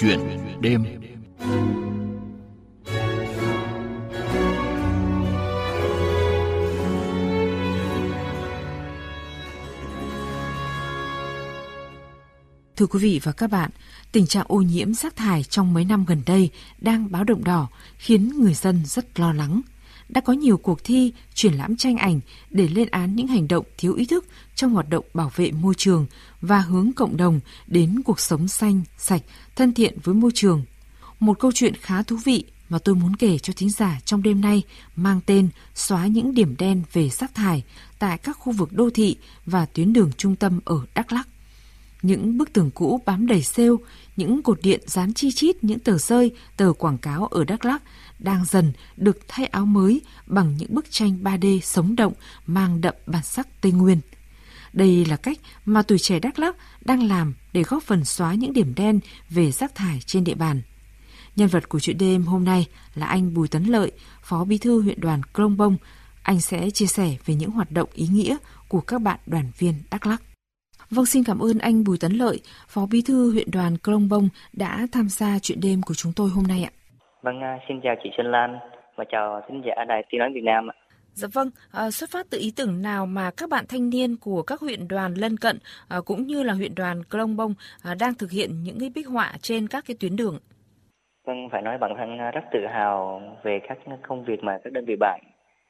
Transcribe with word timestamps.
Chuyện 0.00 0.20
đêm 0.60 0.84
Thưa 12.76 12.86
quý 12.86 12.98
vị 12.98 13.20
và 13.22 13.32
các 13.32 13.50
bạn, 13.50 13.70
tình 14.12 14.26
trạng 14.26 14.44
ô 14.48 14.56
nhiễm 14.56 14.94
rác 14.94 15.16
thải 15.16 15.42
trong 15.42 15.74
mấy 15.74 15.84
năm 15.84 16.04
gần 16.08 16.22
đây 16.26 16.50
đang 16.78 17.12
báo 17.12 17.24
động 17.24 17.44
đỏ, 17.44 17.68
khiến 17.96 18.32
người 18.38 18.54
dân 18.54 18.82
rất 18.86 19.20
lo 19.20 19.32
lắng. 19.32 19.60
Đã 20.12 20.20
có 20.20 20.32
nhiều 20.32 20.56
cuộc 20.56 20.84
thi, 20.84 21.12
triển 21.34 21.54
lãm 21.54 21.76
tranh 21.76 21.96
ảnh 21.96 22.20
để 22.50 22.68
lên 22.68 22.88
án 22.90 23.16
những 23.16 23.26
hành 23.26 23.48
động 23.48 23.64
thiếu 23.78 23.94
ý 23.94 24.06
thức 24.06 24.26
trong 24.54 24.72
hoạt 24.72 24.88
động 24.88 25.04
bảo 25.14 25.32
vệ 25.36 25.50
môi 25.50 25.74
trường 25.74 26.06
và 26.40 26.60
hướng 26.60 26.92
cộng 26.92 27.16
đồng 27.16 27.40
đến 27.66 28.02
cuộc 28.04 28.20
sống 28.20 28.48
xanh, 28.48 28.82
sạch, 28.98 29.22
thân 29.56 29.74
thiện 29.74 29.98
với 30.04 30.14
môi 30.14 30.30
trường. 30.34 30.64
Một 31.20 31.38
câu 31.38 31.52
chuyện 31.54 31.74
khá 31.74 32.02
thú 32.02 32.16
vị 32.24 32.44
mà 32.68 32.78
tôi 32.78 32.94
muốn 32.94 33.16
kể 33.16 33.38
cho 33.38 33.52
thính 33.56 33.70
giả 33.70 34.00
trong 34.04 34.22
đêm 34.22 34.40
nay 34.40 34.62
mang 34.96 35.20
tên 35.26 35.48
Xóa 35.74 36.06
những 36.06 36.34
điểm 36.34 36.54
đen 36.58 36.82
về 36.92 37.08
rác 37.08 37.34
thải 37.34 37.64
tại 37.98 38.18
các 38.18 38.36
khu 38.38 38.52
vực 38.52 38.72
đô 38.72 38.90
thị 38.90 39.16
và 39.46 39.66
tuyến 39.66 39.92
đường 39.92 40.10
trung 40.16 40.36
tâm 40.36 40.60
ở 40.64 40.80
Đắk 40.94 41.12
Lắk. 41.12 41.28
Những 42.02 42.38
bức 42.38 42.52
tường 42.52 42.70
cũ 42.74 43.02
bám 43.06 43.26
đầy 43.26 43.42
sêu, 43.42 43.78
những 44.16 44.42
cột 44.42 44.58
điện 44.62 44.80
dán 44.86 45.14
chi 45.14 45.32
chít 45.32 45.64
những 45.64 45.78
tờ 45.78 45.98
rơi, 45.98 46.30
tờ 46.56 46.72
quảng 46.72 46.98
cáo 46.98 47.26
ở 47.26 47.44
Đắk 47.44 47.64
Lắk 47.64 47.82
đang 48.18 48.44
dần 48.44 48.72
được 48.96 49.18
thay 49.28 49.46
áo 49.46 49.66
mới 49.66 50.00
bằng 50.26 50.56
những 50.58 50.74
bức 50.74 50.90
tranh 50.90 51.18
3D 51.22 51.60
sống 51.60 51.96
động 51.96 52.12
mang 52.46 52.80
đậm 52.80 52.94
bản 53.06 53.22
sắc 53.22 53.60
Tây 53.60 53.72
Nguyên. 53.72 54.00
Đây 54.72 55.04
là 55.04 55.16
cách 55.16 55.38
mà 55.64 55.82
tuổi 55.82 55.98
trẻ 55.98 56.18
Đắk 56.18 56.38
Lắk 56.38 56.56
đang 56.84 57.02
làm 57.02 57.34
để 57.52 57.62
góp 57.62 57.82
phần 57.82 58.04
xóa 58.04 58.34
những 58.34 58.52
điểm 58.52 58.72
đen 58.76 59.00
về 59.30 59.52
rác 59.52 59.74
thải 59.74 60.00
trên 60.06 60.24
địa 60.24 60.34
bàn. 60.34 60.62
Nhân 61.36 61.48
vật 61.48 61.68
của 61.68 61.80
chuyện 61.80 61.98
đêm 61.98 62.24
hôm 62.24 62.44
nay 62.44 62.66
là 62.94 63.06
anh 63.06 63.34
Bùi 63.34 63.48
Tấn 63.48 63.64
Lợi, 63.64 63.92
Phó 64.22 64.44
Bí 64.44 64.58
thư 64.58 64.82
huyện 64.82 65.00
đoàn 65.00 65.22
Krông 65.34 65.56
Bông. 65.56 65.76
Anh 66.22 66.40
sẽ 66.40 66.70
chia 66.70 66.86
sẻ 66.86 67.16
về 67.26 67.34
những 67.34 67.50
hoạt 67.50 67.70
động 67.70 67.88
ý 67.94 68.06
nghĩa 68.06 68.36
của 68.68 68.80
các 68.80 69.00
bạn 69.00 69.20
đoàn 69.26 69.50
viên 69.58 69.74
Đắk 69.90 70.06
Lắk. 70.06 70.22
Vâng, 70.90 71.06
xin 71.06 71.22
cảm 71.26 71.38
ơn 71.38 71.58
anh 71.58 71.84
Bùi 71.86 71.96
Tấn 72.00 72.12
Lợi, 72.12 72.40
Phó 72.68 72.86
Bí 72.92 73.02
thư 73.08 73.32
huyện 73.32 73.48
đoàn 73.52 73.72
Krông 73.84 74.08
Bông 74.08 74.28
đã 74.52 74.86
tham 74.92 75.08
gia 75.08 75.38
chuyện 75.42 75.58
đêm 75.62 75.80
của 75.86 75.94
chúng 75.94 76.12
tôi 76.16 76.28
hôm 76.34 76.44
nay 76.48 76.62
ạ. 76.64 76.72
Vâng, 77.22 77.40
à, 77.40 77.58
xin 77.68 77.80
chào 77.82 77.94
chị 78.02 78.10
Xuân 78.16 78.30
Lan 78.30 78.58
và 78.96 79.04
chào 79.12 79.40
thính 79.48 79.62
giả 79.66 79.84
Đài 79.84 80.02
Tiếng 80.10 80.18
Nói 80.18 80.30
Việt 80.34 80.44
Nam 80.44 80.70
ạ. 80.70 80.74
Dạ 81.12 81.28
vâng, 81.32 81.50
à, 81.72 81.90
xuất 81.90 82.10
phát 82.10 82.26
từ 82.30 82.38
ý 82.38 82.52
tưởng 82.56 82.82
nào 82.82 83.06
mà 83.06 83.30
các 83.36 83.48
bạn 83.48 83.64
thanh 83.68 83.90
niên 83.90 84.16
của 84.16 84.42
các 84.42 84.60
huyện 84.60 84.88
đoàn 84.88 85.14
lân 85.14 85.36
cận 85.36 85.58
à, 85.88 85.96
cũng 86.04 86.26
như 86.26 86.42
là 86.42 86.52
huyện 86.52 86.74
đoàn 86.74 87.02
Krông 87.10 87.36
Bông 87.36 87.54
à, 87.82 87.94
đang 88.00 88.14
thực 88.14 88.30
hiện 88.30 88.50
những 88.62 88.80
cái 88.80 88.90
bích 88.94 89.08
họa 89.08 89.32
trên 89.40 89.68
các 89.68 89.84
cái 89.86 89.96
tuyến 90.00 90.16
đường? 90.16 90.38
Vâng, 91.26 91.48
phải 91.52 91.62
nói 91.62 91.78
bản 91.78 91.92
thân 91.98 92.16
rất 92.34 92.44
tự 92.52 92.60
hào 92.74 93.22
về 93.42 93.60
các 93.68 93.78
công 94.08 94.24
việc 94.24 94.42
mà 94.42 94.58
các 94.64 94.72
đơn 94.72 94.84
vị 94.84 94.94
bạn 95.00 95.20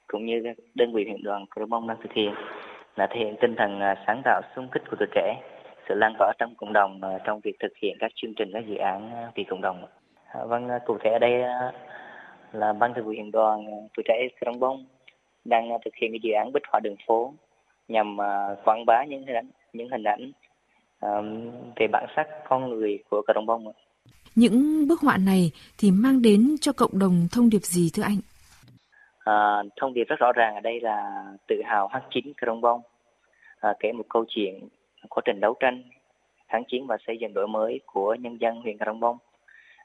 cũng 0.07 0.27
như 0.27 0.34
các 0.45 0.57
đơn 0.75 0.95
vị 0.95 1.05
huyện 1.09 1.23
đoàn 1.23 1.45
Krông 1.55 1.71
Bông 1.71 1.89
đang 1.89 1.97
thực 2.03 2.12
hiện 2.15 2.33
là 2.97 3.07
thể 3.11 3.17
hiện 3.21 3.37
tinh 3.41 3.55
thần 3.57 3.81
à, 3.81 4.05
sáng 4.07 4.23
tạo 4.25 4.43
sung 4.57 4.69
kích 4.73 4.83
của 4.91 4.97
tuổi 4.99 5.09
trẻ, 5.15 5.37
sự 5.89 5.95
lan 5.95 6.13
tỏa 6.19 6.33
trong 6.39 6.55
cộng 6.57 6.73
đồng 6.73 7.01
à, 7.03 7.19
trong 7.25 7.41
việc 7.41 7.57
thực 7.61 7.73
hiện 7.83 7.97
các 8.01 8.13
chương 8.15 8.35
trình 8.35 8.51
các 8.53 8.65
dự 8.67 8.77
án 8.77 9.11
à, 9.13 9.31
vì 9.35 9.45
cộng 9.45 9.61
đồng. 9.61 9.85
Vâng, 10.47 10.69
cụ 10.87 10.97
thể 11.05 11.11
ở 11.11 11.19
đây 11.19 11.33
là 12.53 12.73
ban 12.73 12.95
thường 12.95 13.05
vụ 13.05 13.11
huyện 13.11 13.31
đoàn 13.31 13.67
tuổi 13.97 14.05
trẻ 14.09 14.29
Krông 14.41 14.61
Bông 14.61 14.87
đang 15.45 15.69
thực 15.85 15.95
hiện 15.95 16.11
cái 16.13 16.21
dự 16.23 16.33
án 16.33 16.53
bích 16.53 16.63
họa 16.73 16.81
đường 16.81 16.97
phố 17.07 17.35
nhằm 17.89 18.17
quảng 18.65 18.87
bá 18.87 19.05
những 19.05 19.27
hình 19.27 19.37
ảnh 19.37 19.51
những 19.73 19.89
hình 19.91 20.05
ảnh 20.05 20.33
về 21.77 21.87
bản 21.93 22.07
sắc 22.17 22.27
con 22.49 22.71
người 22.71 22.99
của 23.11 23.23
Krông 23.27 23.47
Bông. 23.47 23.73
Những 24.35 24.89
bức 24.89 25.01
họa 25.01 25.17
này 25.17 25.51
thì 25.79 25.91
mang 25.91 26.23
đến 26.23 26.57
cho 26.61 26.73
cộng 26.73 26.99
đồng 26.99 27.29
thông 27.33 27.51
điệp 27.51 27.63
gì 27.63 27.91
thưa 27.95 28.03
anh? 28.03 28.17
À, 29.25 29.63
thông 29.77 29.95
điệp 29.95 30.05
rất 30.09 30.19
rõ 30.19 30.33
ràng 30.33 30.55
ở 30.55 30.61
đây 30.61 30.81
là 30.81 31.25
tự 31.49 31.63
hào 31.65 31.87
hát 31.87 32.03
chính 32.11 32.33
Krông 32.34 32.61
Bông, 32.61 32.81
à, 33.61 33.75
kể 33.81 33.93
một 33.93 34.06
câu 34.09 34.25
chuyện 34.28 34.69
quá 35.09 35.22
trình 35.25 35.41
đấu 35.41 35.55
tranh, 35.61 35.83
kháng 36.49 36.65
chiến 36.65 36.87
và 36.87 36.97
xây 37.06 37.19
dựng 37.19 37.34
đổi 37.34 37.49
mới 37.49 37.81
của 37.87 38.15
nhân 38.15 38.41
dân 38.41 38.61
huyện 38.61 38.78
Krông 38.78 39.00
Bông. 39.00 39.19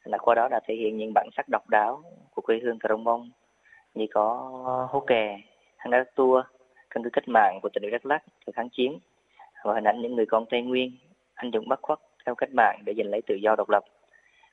Là 0.03 0.17
qua 0.17 0.35
đó 0.35 0.47
đã 0.51 0.59
thể 0.67 0.75
hiện 0.75 0.97
những 0.97 1.11
bản 1.15 1.29
sắc 1.37 1.49
độc 1.49 1.69
đáo 1.69 2.03
của 2.35 2.41
quê 2.41 2.59
hương 2.63 2.79
Krông 2.79 3.03
Bông 3.03 3.29
như 3.93 4.05
có 4.11 4.33
hố 4.91 4.99
kè, 4.99 5.39
hang 5.77 5.91
đá 5.91 6.05
tua, 6.15 6.43
căn 6.89 7.03
cứ 7.03 7.09
cách 7.09 7.27
mạng 7.27 7.59
của 7.61 7.69
tỉnh 7.69 7.83
ủy 7.83 7.91
Đắk 7.91 8.05
Lắk 8.05 8.23
thời 8.45 8.53
kháng 8.53 8.69
chiến 8.69 8.99
và 9.63 9.73
hình 9.73 9.83
ảnh 9.83 10.01
những 10.01 10.15
người 10.15 10.25
con 10.25 10.45
Tây 10.49 10.61
Nguyên 10.61 10.97
anh 11.33 11.51
dũng 11.53 11.69
bất 11.69 11.81
khuất 11.81 11.99
theo 12.25 12.35
cách 12.35 12.49
mạng 12.53 12.81
để 12.85 12.93
giành 12.97 13.07
lấy 13.07 13.21
tự 13.21 13.35
do 13.35 13.55
độc 13.55 13.69
lập. 13.69 13.83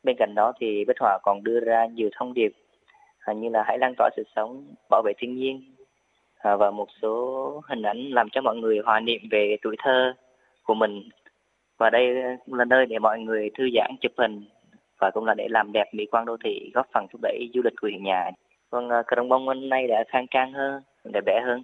Bên 0.04 0.16
cạnh 0.18 0.34
đó 0.34 0.52
thì 0.60 0.84
Bích 0.84 0.96
Họa 1.00 1.18
còn 1.22 1.44
đưa 1.44 1.60
ra 1.60 1.86
nhiều 1.86 2.10
thông 2.12 2.34
điệp 2.34 2.52
như 3.36 3.48
là 3.48 3.62
hãy 3.66 3.78
lan 3.78 3.94
tỏa 3.98 4.10
sự 4.16 4.22
sống 4.36 4.64
bảo 4.90 5.02
vệ 5.04 5.12
thiên 5.18 5.36
nhiên 5.36 5.62
à, 6.38 6.56
và 6.56 6.70
một 6.70 6.88
số 7.02 7.62
hình 7.68 7.82
ảnh 7.82 7.98
làm 8.10 8.28
cho 8.32 8.40
mọi 8.40 8.56
người 8.56 8.78
hòa 8.84 9.00
niệm 9.00 9.20
về 9.30 9.56
tuổi 9.62 9.76
thơ 9.78 10.14
của 10.62 10.74
mình. 10.74 11.08
Và 11.78 11.90
đây 11.90 12.06
cũng 12.46 12.54
là 12.54 12.64
nơi 12.64 12.86
để 12.86 12.98
mọi 12.98 13.18
người 13.18 13.50
thư 13.58 13.68
giãn 13.74 13.90
chụp 14.00 14.12
hình 14.18 14.44
và 14.98 15.10
cũng 15.10 15.24
là 15.24 15.34
để 15.34 15.46
làm 15.50 15.72
đẹp 15.72 15.84
mỹ 15.92 16.06
quan 16.10 16.24
đô 16.24 16.36
thị 16.44 16.70
góp 16.74 16.86
phần 16.92 17.06
thúc 17.12 17.20
đẩy 17.22 17.50
du 17.54 17.60
lịch 17.64 17.72
của 17.80 17.88
huyện 17.88 18.02
nhà. 18.04 18.30
Vâng 18.70 18.88
à, 18.88 19.02
cờ 19.06 19.16
đồng 19.16 19.28
bông 19.28 19.46
hôm 19.46 19.68
nay 19.68 19.86
đã 19.86 20.04
khang 20.08 20.26
trang 20.30 20.52
hơn 20.52 20.82
đẹp 21.04 21.24
đẽ 21.26 21.40
hơn 21.44 21.62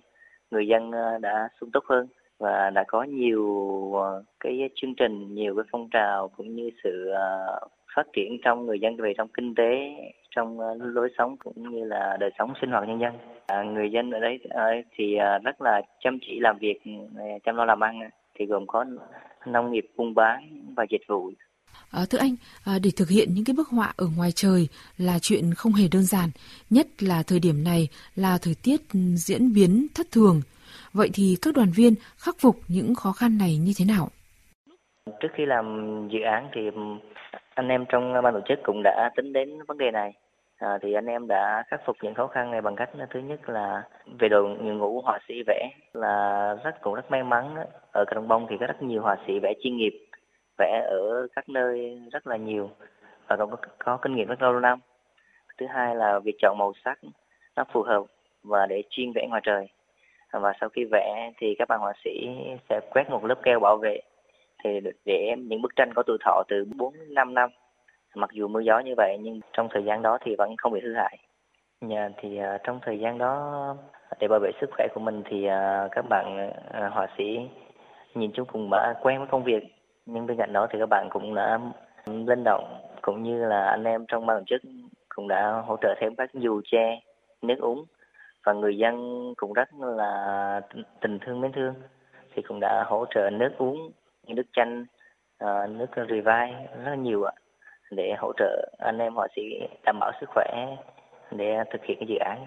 người 0.51 0.67
dân 0.69 0.93
à, 0.93 1.19
đã 1.21 1.49
sung 1.61 1.71
túc 1.71 1.85
hơn 1.87 2.07
và 2.39 2.71
đã 2.71 2.85
có 2.89 3.03
nhiều 3.03 3.45
à, 4.03 4.09
cái 4.41 4.69
chương 4.75 4.95
trình 4.95 5.35
nhiều 5.35 5.57
cái 5.57 5.65
phong 5.71 5.89
trào 5.91 6.29
cũng 6.29 6.57
như 6.57 6.71
sự 6.85 7.11
phát 7.97 8.07
triển 8.13 8.39
trong 8.45 8.67
người 8.67 8.81
dân 8.81 8.97
về 8.97 9.15
trong 9.17 9.29
kinh 9.29 9.55
tế 9.55 9.95
trong 10.37 10.61
ờ, 10.61 10.75
lối 10.79 11.09
sống 11.19 11.37
cũng 11.37 11.71
như 11.73 11.85
là 11.85 12.17
đời 12.21 12.31
sống 12.39 12.53
sinh 12.61 12.71
hoạt 12.71 12.89
nhân 12.89 13.01
dân 13.01 13.13
à, 13.47 13.63
người 13.63 13.91
dân 13.93 14.11
ở 14.11 14.21
đấy 14.21 14.39
ờ, 14.51 14.63
thì 14.97 15.17
ờ, 15.17 15.39
rất 15.39 15.63
là 15.63 15.83
chăm 16.05 16.19
chỉ 16.21 16.41
làm 16.41 16.59
việc 16.59 16.79
chăm 17.45 17.57
lo 17.57 17.65
làm 17.65 17.81
ăn 17.81 18.01
thì 18.39 18.47
gồm 18.47 18.67
có 18.67 18.85
nông 19.47 19.73
nghiệp 19.73 19.87
buôn 19.97 20.15
bán 20.15 20.65
và 20.77 20.87
dịch 20.91 21.03
vụ 21.09 21.31
À, 21.91 22.05
thưa 22.11 22.19
anh, 22.19 22.37
à, 22.65 22.79
để 22.83 22.91
thực 22.97 23.09
hiện 23.09 23.35
những 23.35 23.45
cái 23.45 23.55
bức 23.55 23.69
họa 23.69 23.93
ở 23.97 24.07
ngoài 24.17 24.33
trời 24.33 24.69
là 24.99 25.19
chuyện 25.19 25.55
không 25.55 25.73
hề 25.73 25.89
đơn 25.89 26.03
giản, 26.03 26.31
nhất 26.71 27.03
là 27.03 27.23
thời 27.23 27.41
điểm 27.41 27.65
này 27.65 27.89
là 28.17 28.39
thời 28.39 28.55
tiết 28.63 28.81
diễn 29.15 29.53
biến 29.53 29.87
thất 29.95 30.07
thường. 30.13 30.43
Vậy 30.93 31.11
thì 31.13 31.37
các 31.43 31.55
đoàn 31.55 31.71
viên 31.71 31.95
khắc 32.17 32.37
phục 32.39 32.57
những 32.69 32.95
khó 32.95 33.13
khăn 33.13 33.39
này 33.39 33.57
như 33.57 33.73
thế 33.77 33.85
nào? 33.85 34.09
Trước 35.21 35.29
khi 35.33 35.47
làm 35.47 36.09
dự 36.11 36.21
án 36.21 36.49
thì 36.53 36.71
anh 37.55 37.69
em 37.69 37.85
trong 37.89 38.23
ban 38.23 38.35
tổ 38.35 38.41
chức 38.49 38.59
cũng 38.63 38.83
đã 38.85 39.11
tính 39.17 39.33
đến 39.33 39.59
vấn 39.67 39.79
đề 39.79 39.91
này. 39.91 40.13
À, 40.59 40.79
thì 40.83 40.93
anh 40.93 41.07
em 41.07 41.27
đã 41.29 41.65
khắc 41.69 41.81
phục 41.85 41.97
những 42.03 42.15
khó 42.15 42.27
khăn 42.27 42.51
này 42.51 42.61
bằng 42.61 42.77
cách 42.77 42.91
thứ 43.11 43.21
nhất 43.21 43.49
là 43.49 43.83
về 44.19 44.29
đội 44.29 44.49
ngũ 44.49 45.01
họa 45.01 45.19
sĩ 45.29 45.43
vẽ 45.47 45.71
là 45.93 46.55
rất 46.65 46.81
cũng 46.81 46.95
rất 46.95 47.11
may 47.11 47.23
mắn 47.23 47.57
ở 47.93 48.05
Đồng 48.15 48.29
Bông 48.29 48.47
thì 48.51 48.57
có 48.61 48.67
rất 48.67 48.83
nhiều 48.83 49.03
họa 49.03 49.17
sĩ 49.27 49.39
vẽ 49.39 49.53
chuyên 49.63 49.77
nghiệp 49.77 50.07
vẽ 50.59 50.87
ở 50.91 51.27
các 51.37 51.49
nơi 51.49 52.01
rất 52.13 52.27
là 52.27 52.37
nhiều 52.37 52.71
và 53.29 53.37
cũng 53.37 53.51
có, 53.51 53.57
có 53.79 53.97
kinh 53.97 54.15
nghiệm 54.15 54.29
rất 54.29 54.43
lâu 54.43 54.61
năm. 54.61 54.79
Thứ 55.59 55.67
hai 55.67 55.97
là 55.97 56.19
việc 56.19 56.37
chọn 56.43 56.59
màu 56.59 56.73
sắc 56.85 56.99
nó 57.57 57.65
phù 57.73 57.83
hợp 57.83 58.03
và 58.43 58.67
để 58.67 58.83
chuyên 58.91 59.13
vẽ 59.13 59.27
ngoài 59.27 59.43
trời. 59.45 59.69
Và 60.33 60.53
sau 60.61 60.69
khi 60.69 60.85
vẽ 60.85 61.33
thì 61.37 61.55
các 61.59 61.69
bạn 61.69 61.81
họa 61.81 61.93
sĩ 62.05 62.29
sẽ 62.69 62.81
quét 62.91 63.11
một 63.11 63.25
lớp 63.25 63.39
keo 63.43 63.61
bảo 63.61 63.77
vệ 63.77 64.01
thì 64.65 64.81
để 65.05 65.35
những 65.39 65.63
bức 65.63 65.77
tranh 65.77 65.91
có 65.95 66.03
tuổi 66.07 66.19
thọ 66.25 66.43
từ 66.49 66.65
4 66.77 66.95
5 67.09 67.35
năm. 67.35 67.51
Mặc 68.15 68.31
dù 68.33 68.49
mưa 68.49 68.61
gió 68.61 68.79
như 68.79 68.95
vậy 68.97 69.19
nhưng 69.21 69.41
trong 69.53 69.69
thời 69.71 69.85
gian 69.85 70.03
đó 70.03 70.19
thì 70.21 70.35
vẫn 70.39 70.57
không 70.57 70.73
bị 70.73 70.81
hư 70.81 70.95
hại. 70.95 71.19
Nhà 71.81 72.11
thì 72.17 72.41
uh, 72.41 72.61
trong 72.65 72.81
thời 72.83 72.99
gian 72.99 73.19
đó 73.19 73.77
để 74.21 74.29
bảo 74.29 74.39
vệ 74.43 74.51
sức 74.61 74.71
khỏe 74.77 74.87
của 74.95 75.01
mình 75.01 75.23
thì 75.25 75.47
uh, 75.47 75.91
các 75.91 76.05
bạn 76.09 76.51
uh, 76.69 76.93
họa 76.93 77.07
sĩ 77.19 77.39
nhìn 78.15 78.31
chung 78.35 78.47
cũng 78.53 78.71
đã 78.71 78.95
quen 79.03 79.19
với 79.19 79.29
công 79.31 79.45
việc 79.45 79.65
nhưng 80.07 80.27
bên 80.27 80.37
cạnh 80.37 80.53
đó 80.53 80.67
thì 80.71 80.79
các 80.79 80.89
bạn 80.89 81.09
cũng 81.11 81.35
đã 81.35 81.59
linh 82.07 82.45
động 82.45 82.89
cũng 83.03 83.23
như 83.23 83.45
là 83.45 83.65
anh 83.65 83.85
em 83.85 84.05
trong 84.09 84.27
ban 84.27 84.39
tổ 84.39 84.45
chức 84.47 84.63
cũng 85.09 85.29
đã 85.29 85.63
hỗ 85.67 85.77
trợ 85.81 85.95
thêm 86.01 86.15
các 86.15 86.31
dù 86.35 86.61
che 86.65 87.01
nước 87.43 87.59
uống 87.61 87.85
và 88.45 88.53
người 88.53 88.79
dân 88.79 89.25
cũng 89.37 89.53
rất 89.53 89.69
là 89.81 90.61
tình 91.01 91.19
thương 91.19 91.41
mến 91.41 91.53
thương 91.53 91.75
thì 92.35 92.43
cũng 92.43 92.61
đã 92.61 92.85
hỗ 92.87 93.05
trợ 93.15 93.31
nước 93.31 93.51
uống 93.59 93.91
như 94.29 94.35
nước 94.35 94.47
chanh 94.53 94.87
uh, 95.45 95.71
nước 95.71 95.87
revive 95.97 96.69
rất 96.85 96.91
là 96.91 96.95
nhiều 96.95 97.23
ạ 97.23 97.33
để 97.91 98.15
hỗ 98.19 98.33
trợ 98.39 98.73
anh 98.79 98.99
em 98.99 99.15
họa 99.15 99.29
sĩ 99.37 99.43
đảm 99.85 99.99
bảo 100.01 100.13
sức 100.21 100.27
khỏe 100.35 100.77
để 101.31 101.57
thực 101.73 101.85
hiện 101.85 101.97
cái 102.01 102.07
dự 102.09 102.17
án. 102.21 102.47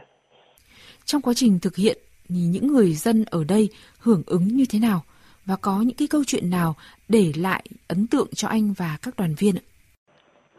Trong 1.05 1.21
quá 1.21 1.33
trình 1.35 1.59
thực 1.61 1.75
hiện 1.75 1.97
thì 2.29 2.35
những 2.35 2.67
người 2.67 2.93
dân 2.93 3.25
ở 3.31 3.43
đây 3.49 3.69
hưởng 3.99 4.23
ứng 4.27 4.47
như 4.47 4.63
thế 4.69 4.79
nào 4.79 5.01
và 5.45 5.55
có 5.61 5.81
những 5.85 5.97
cái 5.97 6.07
câu 6.11 6.21
chuyện 6.27 6.49
nào 6.49 6.75
để 7.09 7.31
lại 7.37 7.63
ấn 7.87 8.07
tượng 8.11 8.27
cho 8.35 8.47
anh 8.47 8.73
và 8.77 8.97
các 9.01 9.13
đoàn 9.17 9.33
viên 9.39 9.55
ạ? 9.55 9.65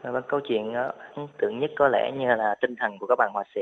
Và 0.01 0.21
câu 0.21 0.39
chuyện 0.49 0.73
ấn 1.15 1.27
tượng 1.41 1.59
nhất 1.59 1.71
có 1.75 1.87
lẽ 1.87 2.11
như 2.19 2.25
là 2.37 2.55
tinh 2.61 2.75
thần 2.79 2.91
của 2.99 3.07
các 3.07 3.15
bạn 3.15 3.31
họa 3.33 3.43
sĩ, 3.55 3.61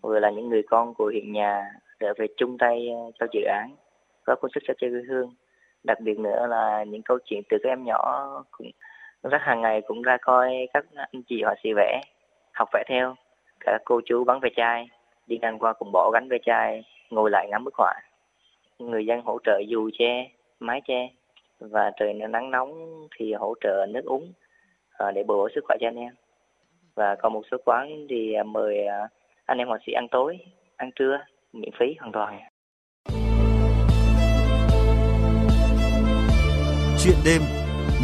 vừa 0.00 0.18
là 0.18 0.30
những 0.30 0.48
người 0.48 0.62
con 0.70 0.94
của 0.94 1.04
huyện 1.04 1.32
nhà 1.32 1.62
trở 2.00 2.14
về 2.18 2.26
chung 2.36 2.58
tay 2.58 2.88
ờ, 2.88 3.10
cho 3.18 3.26
dự 3.32 3.40
án, 3.42 3.76
có 4.24 4.34
công 4.40 4.50
sức 4.54 4.60
cho 4.66 4.74
quê 4.80 4.88
hương. 5.08 5.34
Đặc 5.84 6.00
biệt 6.00 6.18
nữa 6.18 6.46
là 6.46 6.84
những 6.84 7.02
câu 7.02 7.18
chuyện 7.24 7.42
từ 7.48 7.56
các 7.62 7.68
em 7.68 7.84
nhỏ 7.84 8.28
cũng 8.50 8.70
rất 9.22 9.38
hàng 9.40 9.60
ngày 9.60 9.82
cũng 9.86 10.02
ra 10.02 10.16
coi 10.22 10.68
các 10.72 10.84
anh 10.94 11.22
chị 11.28 11.42
họa 11.42 11.54
sĩ 11.62 11.72
vẽ, 11.76 12.00
học 12.52 12.68
vẽ 12.72 12.84
theo. 12.88 13.14
Cả 13.60 13.78
cô 13.84 14.00
chú 14.06 14.24
bắn 14.24 14.40
ve 14.40 14.48
chai, 14.56 14.88
đi 15.26 15.38
ngang 15.38 15.58
qua 15.58 15.72
cùng 15.72 15.92
bỏ 15.92 16.10
gánh 16.10 16.28
ve 16.28 16.38
chai, 16.44 16.84
ngồi 17.10 17.30
lại 17.30 17.48
ngắm 17.50 17.64
bức 17.64 17.74
họa. 17.74 17.94
Người 18.78 19.06
dân 19.06 19.20
hỗ 19.20 19.38
trợ 19.44 19.58
dù 19.68 19.90
che, 19.98 20.28
mái 20.60 20.80
che, 20.84 21.08
và 21.60 21.90
trời 21.96 22.12
nắng 22.14 22.50
nóng 22.50 22.72
thì 23.16 23.32
hỗ 23.32 23.54
trợ 23.60 23.86
nước 23.88 24.04
uống 24.04 24.32
ờ, 24.92 25.10
để 25.10 25.22
để 25.22 25.22
bổ 25.22 25.48
sức 25.54 25.64
khỏe 25.64 25.76
cho 25.80 25.88
anh 25.88 25.96
em. 25.96 26.14
Và 26.94 27.16
còn 27.16 27.32
một 27.32 27.42
số 27.50 27.56
quán 27.64 28.06
thì 28.10 28.36
mời 28.46 28.86
ờ, 28.86 29.08
anh 29.44 29.58
em 29.58 29.68
họa 29.68 29.78
sĩ 29.86 29.92
ăn 29.92 30.08
tối, 30.10 30.38
ăn 30.76 30.90
trưa, 30.96 31.18
miễn 31.52 31.70
phí 31.78 31.94
hoàn 32.00 32.12
toàn. 32.12 32.40
Chuyện 37.04 37.16
đêm 37.24 37.42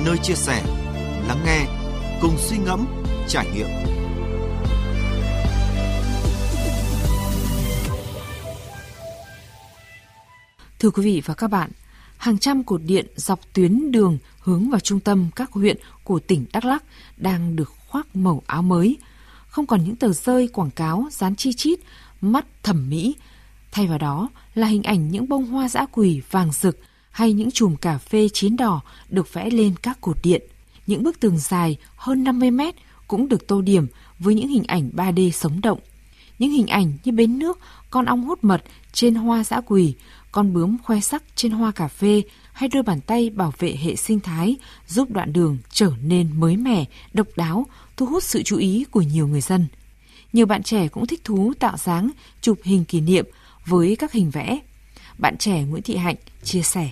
nơi 0.04 0.18
chia 0.22 0.34
sẻ 0.34 0.64
lắng 1.28 1.38
nghe 1.44 1.66
cùng 2.20 2.36
suy 2.38 2.58
ngẫm 2.58 2.86
trải 3.28 3.46
nghiệm 3.54 3.66
Thưa 10.78 10.90
quý 10.90 11.02
vị 11.04 11.22
và 11.24 11.34
các 11.34 11.48
bạn, 11.48 11.70
hàng 12.16 12.38
trăm 12.38 12.64
cột 12.64 12.80
điện 12.82 13.06
dọc 13.16 13.40
tuyến 13.52 13.92
đường 13.92 14.18
hướng 14.40 14.70
vào 14.70 14.80
trung 14.80 15.00
tâm 15.00 15.30
các 15.36 15.52
huyện 15.52 15.76
của 16.04 16.18
tỉnh 16.18 16.44
Đắk 16.52 16.64
Lắk 16.64 16.84
đang 17.16 17.56
được 17.56 17.72
khoác 17.88 18.16
màu 18.16 18.42
áo 18.46 18.62
mới. 18.62 18.98
Không 19.48 19.66
còn 19.66 19.84
những 19.84 19.96
tờ 19.96 20.12
rơi 20.12 20.48
quảng 20.48 20.70
cáo 20.70 21.08
dán 21.10 21.36
chi 21.36 21.52
chít, 21.52 21.80
mắt 22.20 22.46
thẩm 22.62 22.90
mỹ. 22.90 23.16
Thay 23.72 23.86
vào 23.86 23.98
đó 23.98 24.28
là 24.54 24.66
hình 24.66 24.82
ảnh 24.82 25.10
những 25.10 25.28
bông 25.28 25.46
hoa 25.46 25.68
dã 25.68 25.86
quỳ 25.92 26.22
vàng 26.30 26.52
rực 26.52 26.78
hay 27.10 27.32
những 27.32 27.50
chùm 27.50 27.76
cà 27.76 27.98
phê 27.98 28.28
chín 28.32 28.56
đỏ 28.56 28.80
được 29.08 29.32
vẽ 29.32 29.50
lên 29.50 29.74
các 29.82 30.00
cột 30.00 30.16
điện. 30.22 30.42
Những 30.86 31.02
bức 31.02 31.20
tường 31.20 31.38
dài 31.38 31.76
hơn 31.96 32.24
50 32.24 32.50
mét 32.50 32.74
cũng 33.08 33.28
được 33.28 33.46
tô 33.46 33.60
điểm 33.60 33.86
với 34.18 34.34
những 34.34 34.48
hình 34.48 34.64
ảnh 34.64 34.90
3D 34.96 35.30
sống 35.30 35.60
động. 35.60 35.78
Những 36.38 36.50
hình 36.50 36.66
ảnh 36.66 36.92
như 37.04 37.12
bến 37.12 37.38
nước, 37.38 37.58
con 37.90 38.04
ong 38.04 38.24
hút 38.24 38.44
mật 38.44 38.62
trên 38.92 39.14
hoa 39.14 39.44
dã 39.44 39.60
quỳ, 39.60 39.94
con 40.32 40.52
bướm 40.52 40.76
khoe 40.84 41.00
sắc 41.00 41.22
trên 41.34 41.52
hoa 41.52 41.70
cà 41.70 41.88
phê 41.88 42.22
hay 42.52 42.68
đôi 42.68 42.82
bàn 42.82 43.00
tay 43.00 43.30
bảo 43.30 43.52
vệ 43.58 43.76
hệ 43.82 43.96
sinh 43.96 44.20
thái 44.20 44.56
giúp 44.88 45.10
đoạn 45.10 45.32
đường 45.32 45.58
trở 45.72 45.92
nên 46.02 46.40
mới 46.40 46.56
mẻ, 46.56 46.84
độc 47.12 47.26
đáo, 47.36 47.66
thu 47.96 48.06
hút 48.06 48.22
sự 48.22 48.42
chú 48.42 48.56
ý 48.56 48.84
của 48.90 49.02
nhiều 49.02 49.28
người 49.28 49.40
dân. 49.40 49.66
Nhiều 50.32 50.46
bạn 50.46 50.62
trẻ 50.62 50.88
cũng 50.88 51.06
thích 51.06 51.24
thú 51.24 51.52
tạo 51.58 51.76
dáng, 51.76 52.10
chụp 52.40 52.58
hình 52.62 52.84
kỷ 52.84 53.00
niệm 53.00 53.26
với 53.66 53.96
các 53.96 54.12
hình 54.12 54.30
vẽ. 54.30 54.58
Bạn 55.18 55.36
trẻ 55.36 55.62
Nguyễn 55.62 55.82
Thị 55.82 55.96
Hạnh 55.96 56.16
chia 56.44 56.62
sẻ. 56.62 56.90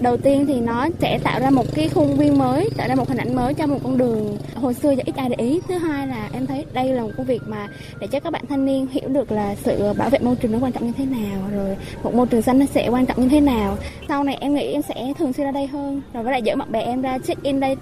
Đầu 0.00 0.16
tiên 0.16 0.46
thì 0.46 0.60
nó 0.60 0.88
sẽ 1.00 1.18
tạo 1.24 1.40
ra 1.40 1.50
một 1.50 1.66
cái 1.74 1.88
khuôn 1.88 2.16
viên 2.16 2.38
mới, 2.38 2.70
tạo 2.76 2.88
ra 2.88 2.94
một 2.94 3.08
hình 3.08 3.18
ảnh 3.18 3.34
mới 3.34 3.54
cho 3.54 3.66
một 3.66 3.78
con 3.84 3.98
đường 3.98 4.38
hồi 4.54 4.74
xưa 4.74 4.90
giờ 4.90 5.02
ít 5.06 5.16
ai 5.16 5.28
để 5.28 5.36
ý. 5.38 5.60
Thứ 5.68 5.74
hai 5.74 6.06
là 6.06 6.30
em 6.32 6.46
thấy 6.46 6.64
đây 6.72 6.88
là 6.88 7.02
một 7.02 7.10
công 7.16 7.26
việc 7.26 7.42
mà 7.46 7.68
để 8.00 8.06
cho 8.06 8.20
các 8.20 8.32
bạn 8.32 8.44
thanh 8.48 8.64
niên 8.64 8.86
hiểu 8.86 9.08
được 9.08 9.32
là 9.32 9.54
sự 9.54 9.92
bảo 9.98 10.10
vệ 10.10 10.18
môi 10.18 10.36
trường 10.36 10.52
nó 10.52 10.58
quan 10.58 10.72
trọng 10.72 10.86
như 10.86 10.92
thế 10.96 11.04
nào, 11.04 11.48
rồi 11.52 11.76
một 12.02 12.14
môi 12.14 12.26
trường 12.26 12.42
xanh 12.42 12.58
nó 12.58 12.66
sẽ 12.66 12.88
quan 12.88 13.06
trọng 13.06 13.20
như 13.20 13.28
thế 13.28 13.40
nào. 13.40 13.78
Sau 14.08 14.24
này 14.24 14.36
em 14.40 14.54
nghĩ 14.54 14.72
em 14.72 14.82
sẽ 14.82 15.12
thường 15.18 15.32
xuyên 15.32 15.44
ra 15.44 15.52
đây 15.52 15.66
hơn, 15.66 16.02
rồi 16.12 16.22
với 16.22 16.32
lại 16.32 16.42
dẫn 16.42 16.58
bạn 16.58 16.72
bè 16.72 16.80
em 16.80 17.02
ra 17.02 17.18
check 17.18 17.42
in 17.42 17.60
đây. 17.60 17.76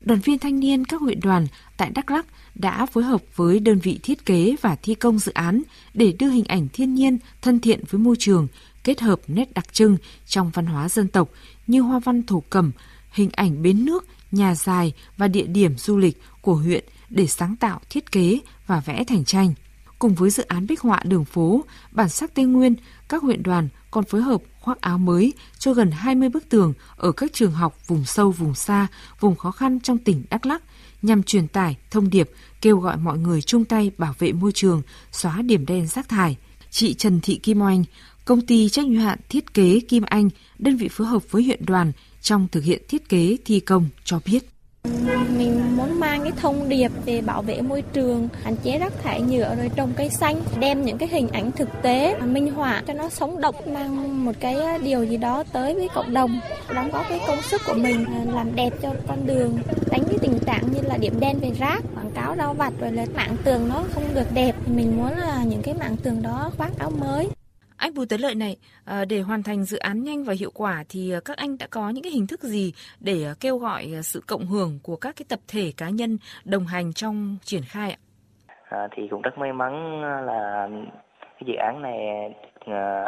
Đoàn 0.00 0.20
viên 0.24 0.38
thanh 0.38 0.60
niên 0.60 0.84
các 0.84 1.00
huyện 1.00 1.20
đoàn 1.20 1.46
tại 1.76 1.90
Đắk 1.94 2.10
Lắk 2.10 2.26
đã 2.54 2.86
phối 2.86 3.04
hợp 3.04 3.20
với 3.36 3.58
đơn 3.58 3.78
vị 3.82 3.98
thiết 4.02 4.26
kế 4.26 4.56
và 4.60 4.76
thi 4.82 4.94
công 4.94 5.18
dự 5.18 5.32
án 5.32 5.62
để 5.94 6.12
đưa 6.18 6.28
hình 6.28 6.44
ảnh 6.44 6.68
thiên 6.72 6.94
nhiên 6.94 7.18
thân 7.42 7.60
thiện 7.60 7.80
với 7.90 7.98
môi 7.98 8.16
trường 8.18 8.48
kết 8.88 9.00
hợp 9.00 9.20
nét 9.26 9.54
đặc 9.54 9.72
trưng 9.72 9.96
trong 10.26 10.50
văn 10.54 10.66
hóa 10.66 10.88
dân 10.88 11.08
tộc 11.08 11.28
như 11.66 11.80
hoa 11.80 11.98
văn 11.98 12.22
thổ 12.22 12.42
cẩm, 12.50 12.72
hình 13.10 13.30
ảnh 13.32 13.62
bến 13.62 13.84
nước, 13.84 14.06
nhà 14.32 14.54
dài 14.54 14.92
và 15.16 15.28
địa 15.28 15.46
điểm 15.46 15.78
du 15.78 15.96
lịch 15.96 16.22
của 16.42 16.54
huyện 16.54 16.84
để 17.10 17.26
sáng 17.26 17.56
tạo 17.56 17.80
thiết 17.90 18.12
kế 18.12 18.38
và 18.66 18.80
vẽ 18.80 19.04
thành 19.04 19.24
tranh. 19.24 19.54
Cùng 19.98 20.14
với 20.14 20.30
dự 20.30 20.42
án 20.42 20.66
bích 20.66 20.80
họa 20.80 21.00
đường 21.04 21.24
phố, 21.24 21.64
bản 21.90 22.08
sắc 22.08 22.34
Tây 22.34 22.44
Nguyên, 22.44 22.74
các 23.08 23.22
huyện 23.22 23.42
đoàn 23.42 23.68
còn 23.90 24.04
phối 24.04 24.22
hợp 24.22 24.40
khoác 24.60 24.80
áo 24.80 24.98
mới 24.98 25.32
cho 25.58 25.72
gần 25.72 25.90
20 25.90 26.28
bức 26.28 26.48
tường 26.48 26.72
ở 26.96 27.12
các 27.12 27.32
trường 27.32 27.52
học 27.52 27.88
vùng 27.88 28.04
sâu, 28.04 28.30
vùng 28.30 28.54
xa, 28.54 28.86
vùng 29.20 29.36
khó 29.36 29.50
khăn 29.50 29.80
trong 29.80 29.98
tỉnh 29.98 30.24
Đắk 30.30 30.46
Lắk 30.46 30.62
nhằm 31.02 31.22
truyền 31.22 31.48
tải 31.48 31.76
thông 31.90 32.10
điệp 32.10 32.30
kêu 32.60 32.78
gọi 32.78 32.96
mọi 32.96 33.18
người 33.18 33.42
chung 33.42 33.64
tay 33.64 33.90
bảo 33.98 34.14
vệ 34.18 34.32
môi 34.32 34.52
trường, 34.52 34.82
xóa 35.12 35.42
điểm 35.42 35.66
đen 35.66 35.86
rác 35.86 36.08
thải. 36.08 36.36
Chị 36.70 36.94
Trần 36.94 37.20
Thị 37.20 37.40
Kim 37.42 37.62
Oanh, 37.62 37.84
Công 38.28 38.40
ty 38.40 38.68
trách 38.68 38.86
nhiệm 38.86 39.00
hạn 39.00 39.18
thiết 39.28 39.54
kế 39.54 39.80
Kim 39.88 40.02
Anh, 40.02 40.28
đơn 40.58 40.76
vị 40.76 40.88
phối 40.88 41.06
hợp 41.06 41.22
với 41.30 41.42
huyện 41.42 41.66
đoàn 41.66 41.92
trong 42.20 42.48
thực 42.52 42.64
hiện 42.64 42.82
thiết 42.88 43.08
kế 43.08 43.36
thi 43.44 43.60
công 43.60 43.88
cho 44.04 44.20
biết. 44.26 44.48
Mình 45.36 45.76
muốn 45.76 46.00
mang 46.00 46.22
cái 46.22 46.32
thông 46.36 46.68
điệp 46.68 46.90
về 47.06 47.20
bảo 47.20 47.42
vệ 47.42 47.60
môi 47.60 47.82
trường, 47.82 48.28
hạn 48.42 48.56
chế 48.64 48.78
rác 48.78 48.92
thải 49.02 49.20
nhựa 49.20 49.54
rồi 49.56 49.70
trồng 49.76 49.92
cây 49.96 50.10
xanh, 50.10 50.42
đem 50.58 50.84
những 50.84 50.98
cái 50.98 51.08
hình 51.08 51.28
ảnh 51.28 51.52
thực 51.52 51.68
tế 51.82 52.20
minh 52.20 52.52
họa 52.52 52.82
cho 52.86 52.92
nó 52.94 53.08
sống 53.08 53.40
động, 53.40 53.54
mang 53.66 54.24
một 54.24 54.32
cái 54.40 54.78
điều 54.78 55.04
gì 55.04 55.16
đó 55.16 55.44
tới 55.52 55.74
với 55.74 55.88
cộng 55.94 56.14
đồng, 56.14 56.40
đóng 56.74 56.90
góp 56.90 57.06
cái 57.08 57.20
công 57.26 57.42
sức 57.42 57.60
của 57.66 57.74
mình 57.74 58.04
à, 58.04 58.24
làm 58.34 58.54
đẹp 58.54 58.70
cho 58.82 58.94
con 59.08 59.26
đường, 59.26 59.58
đánh 59.90 60.02
cái 60.08 60.18
tình 60.22 60.38
trạng 60.46 60.72
như 60.72 60.80
là 60.82 60.96
điểm 60.96 61.20
đen 61.20 61.38
về 61.40 61.50
rác, 61.58 61.80
quảng 61.94 62.10
cáo 62.14 62.34
rau 62.38 62.54
vặt 62.54 62.72
rồi 62.80 62.92
là 62.92 63.06
mạng 63.14 63.36
tường 63.44 63.68
nó 63.68 63.84
không 63.94 64.14
được 64.14 64.32
đẹp. 64.34 64.56
Mình 64.66 64.96
muốn 64.96 65.16
là 65.16 65.44
những 65.44 65.62
cái 65.62 65.74
mạng 65.74 65.96
tường 66.02 66.22
đó 66.22 66.50
khoác 66.56 66.78
áo 66.78 66.90
mới. 66.90 67.28
Anh 67.78 67.94
Bùi 67.94 68.06
Tấn 68.06 68.20
Lợi 68.20 68.34
này, 68.34 68.56
ờ, 68.84 69.04
để 69.04 69.20
hoàn 69.20 69.42
thành 69.42 69.64
dự 69.64 69.78
án 69.78 70.04
nhanh 70.04 70.24
và 70.24 70.34
hiệu 70.40 70.50
quả 70.54 70.84
thì 70.88 71.10
ờ, 71.10 71.20
các 71.24 71.36
anh 71.36 71.58
đã 71.58 71.66
có 71.70 71.90
những 71.90 72.04
cái 72.04 72.12
hình 72.12 72.26
thức 72.26 72.40
gì 72.40 72.72
để 73.00 73.24
ờ, 73.24 73.34
kêu 73.40 73.58
gọi 73.58 73.86
sự 74.02 74.20
cộng 74.26 74.46
hưởng 74.46 74.78
của 74.82 74.96
các 74.96 75.14
cái 75.16 75.26
tập 75.28 75.38
thể 75.48 75.72
cá 75.76 75.88
nhân 75.88 76.18
đồng 76.44 76.66
hành 76.66 76.92
trong 76.92 77.36
triển 77.42 77.62
khai 77.68 77.90
ạ? 77.90 77.98
À, 78.68 78.88
thì 78.90 79.08
cũng 79.10 79.22
rất 79.22 79.38
may 79.38 79.52
mắn 79.52 80.02
là 80.02 80.68
cái 81.20 81.42
dự 81.46 81.54
án 81.54 81.82
này 81.82 81.96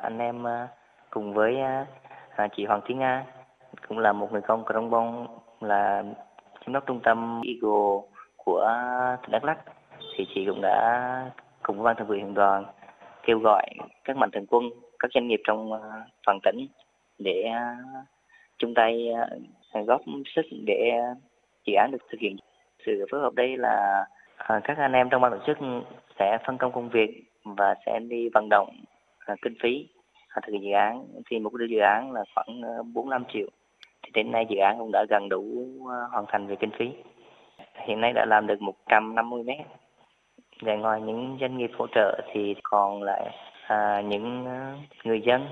anh 0.02 0.18
em 0.18 0.44
cùng 1.10 1.34
với 1.34 1.56
à, 2.36 2.48
chị 2.56 2.64
Hoàng 2.64 2.80
Thúy 2.86 2.94
Nga 2.94 3.24
cũng 3.88 3.98
là 3.98 4.12
một 4.12 4.32
người 4.32 4.42
công 4.48 4.64
Crong 4.64 4.90
Bông 4.90 5.26
là 5.60 6.02
giám 6.66 6.72
đốc 6.72 6.86
trung 6.86 7.00
tâm 7.04 7.42
Eagle 7.46 8.08
của 8.36 8.68
tỉnh 9.22 9.30
Đắk 9.30 9.44
Lắk 9.44 9.58
thì 10.16 10.26
chị 10.34 10.44
cũng 10.46 10.60
đã 10.62 11.30
cùng 11.62 11.76
với 11.76 11.84
ban 11.84 11.96
thường 11.96 12.08
vụ 12.08 12.14
huyện 12.14 12.34
đoàn 12.34 12.64
kêu 13.22 13.38
gọi 13.38 13.66
các 14.04 14.16
mạnh 14.16 14.30
thường 14.30 14.46
quân, 14.46 14.70
các 14.98 15.10
doanh 15.14 15.28
nghiệp 15.28 15.40
trong 15.44 15.72
ờ, 15.72 15.80
toàn 16.26 16.38
tỉnh 16.42 16.66
để 17.18 17.42
ờ, 17.42 17.60
chung 18.58 18.74
tay 18.74 19.08
ờ, 19.72 19.82
góp 19.82 20.00
sức 20.34 20.42
để 20.66 20.90
dự 21.66 21.74
án 21.74 21.90
được 21.90 22.02
thực 22.10 22.20
hiện. 22.20 22.36
Sự 22.86 23.06
phối 23.10 23.20
hợp 23.20 23.34
đây 23.34 23.56
là 23.56 24.06
các 24.64 24.78
anh 24.78 24.92
em 24.92 25.08
trong 25.10 25.22
ban 25.22 25.32
tổ 25.32 25.38
chức 25.46 25.58
sẽ 26.18 26.38
phân 26.46 26.58
công 26.58 26.72
công 26.72 26.88
việc 26.88 27.24
và 27.44 27.74
sẽ 27.86 27.98
đi 28.08 28.28
vận 28.34 28.48
động 28.50 28.68
kinh 29.42 29.54
phí 29.62 29.88
thực 30.34 30.52
hiện 30.52 30.62
dự 30.62 30.70
án. 30.70 31.06
Thì 31.30 31.38
một 31.38 31.52
dự 31.70 31.78
án 31.78 32.12
là 32.12 32.24
khoảng 32.34 32.60
45 32.94 33.24
triệu. 33.32 33.46
Thì 34.02 34.10
đến 34.14 34.32
nay 34.32 34.46
dự 34.48 34.56
án 34.56 34.78
cũng 34.78 34.90
đã 34.92 35.04
gần 35.10 35.28
đủ 35.28 35.44
hoàn 36.10 36.24
thành 36.28 36.46
về 36.46 36.56
kinh 36.56 36.70
phí. 36.78 36.90
Hiện 37.86 38.00
nay 38.00 38.12
đã 38.12 38.24
làm 38.28 38.46
được 38.46 38.62
150 38.62 39.42
mét 39.42 39.66
và 40.60 40.74
ngoài 40.74 41.00
những 41.00 41.38
doanh 41.40 41.58
nghiệp 41.58 41.70
hỗ 41.78 41.86
trợ 41.94 42.20
thì 42.32 42.54
còn 42.62 43.02
lại 43.02 43.30
à, 43.66 44.00
những 44.00 44.46
à, 44.46 44.74
người 45.04 45.20
dân 45.20 45.46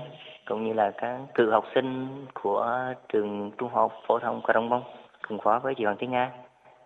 cũng 0.45 0.63
như 0.63 0.73
là 0.73 0.91
các 0.91 1.17
cựu 1.33 1.51
học 1.51 1.65
sinh 1.75 2.07
của 2.33 2.77
trường 3.09 3.51
trung 3.57 3.69
học 3.73 3.93
phổ 4.07 4.19
thông 4.19 4.41
Cà 4.41 4.53
Đông 4.53 4.69
Bông 4.69 4.83
cùng 5.27 5.37
khóa 5.37 5.59
với 5.59 5.75
chị 5.75 5.83
Hoàng 5.83 5.97
Thị 5.99 6.07
Nga 6.07 6.31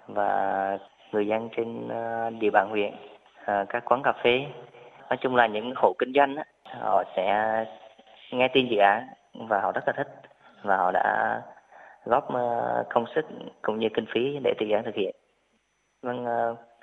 và 0.08 0.77
người 1.12 1.27
dân 1.27 1.50
trên 1.58 1.88
à, 1.89 2.30
địa 2.30 2.50
bàn 2.50 2.70
huyện, 2.70 2.94
à, 3.46 3.65
các 3.70 3.86
quán 3.86 4.01
cà 4.03 4.13
phê, 4.24 4.46
nói 5.10 5.18
chung 5.22 5.36
là 5.36 5.48
những 5.48 5.74
hộ 5.75 5.94
kinh 6.00 6.13
doanh 6.15 6.36
họ 6.63 7.03
sẽ 7.15 7.65
nghe 8.32 8.48
tin 8.48 8.68
dự 8.68 8.77
án 8.77 9.08
và 9.34 9.62
họ 9.62 9.72
rất 9.72 9.84
là 9.88 9.94
thích 9.98 10.08
và 10.63 10.77
họ 10.77 10.92
đã 10.92 11.42
góp 12.06 12.36
à, 12.36 12.44
công 12.89 13.06
sức 13.15 13.25
cũng 13.62 13.80
như 13.80 13.88
kinh 13.94 14.06
phí 14.13 14.39
để 14.44 14.53
dự 14.60 14.75
án 14.75 14.84
thực 14.84 14.96
hiện. 14.96 15.15
Vâng, 16.01 16.25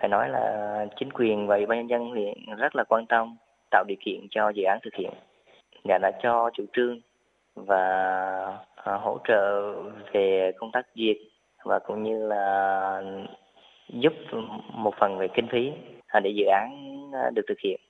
phải 0.00 0.09
nói 0.09 0.28
là 0.28 0.87
chính 0.99 1.12
quyền 1.12 1.47
và 1.47 1.57
ủy 1.57 1.66
ban 1.66 1.78
nhân 1.78 1.88
dân 1.88 2.11
huyện 2.11 2.57
rất 2.59 2.76
là 2.76 2.85
quan 2.88 3.07
tâm 3.07 3.37
tạo 3.71 3.85
điều 3.88 3.97
kiện 4.04 4.26
cho 4.30 4.49
dự 4.49 4.62
án 4.62 4.78
thực 4.83 4.95
hiện 4.95 5.11
nhà 5.85 5.99
đã 6.02 6.11
cho 6.23 6.50
chủ 6.54 6.64
trương 6.76 7.00
và 7.54 7.85
à, 8.75 8.92
hỗ 9.02 9.19
trợ 9.28 9.73
về 10.12 10.52
công 10.59 10.71
tác 10.73 10.87
duyệt 10.95 11.16
và 11.64 11.78
cũng 11.87 12.02
như 12.02 12.26
là 12.26 13.02
giúp 13.88 14.12
một 14.75 14.95
phần 15.00 15.19
về 15.19 15.26
kinh 15.37 15.47
phí 15.52 15.71
để 16.23 16.30
dự 16.37 16.45
án 16.45 16.71
được 17.35 17.42
thực 17.49 17.59
hiện. 17.64 17.80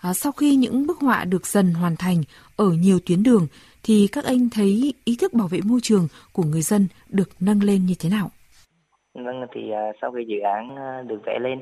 À, 0.00 0.12
sau 0.12 0.32
khi 0.32 0.56
những 0.56 0.86
bức 0.86 0.98
họa 0.98 1.24
được 1.24 1.46
dần 1.46 1.72
hoàn 1.72 1.96
thành 1.98 2.16
ở 2.56 2.70
nhiều 2.82 2.98
tuyến 3.06 3.22
đường 3.22 3.46
thì 3.82 4.08
các 4.12 4.24
anh 4.24 4.48
thấy 4.54 4.94
ý 5.04 5.16
thức 5.20 5.32
bảo 5.32 5.48
vệ 5.48 5.60
môi 5.64 5.80
trường 5.82 6.08
của 6.32 6.42
người 6.42 6.62
dân 6.62 6.88
được 7.08 7.28
nâng 7.40 7.62
lên 7.62 7.86
như 7.86 7.94
thế 7.98 8.08
nào? 8.10 8.30
Vâng, 9.14 9.46
thì 9.52 9.72
uh, 9.72 9.96
sau 10.00 10.12
khi 10.12 10.24
dự 10.24 10.40
án 10.40 10.74
uh, 10.74 11.06
được 11.06 11.20
vẽ 11.24 11.38
lên 11.38 11.60